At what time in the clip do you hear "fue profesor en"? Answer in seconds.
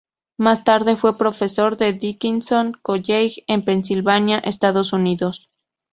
0.95-1.99